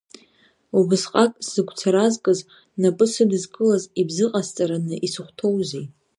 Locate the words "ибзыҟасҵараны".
3.99-4.95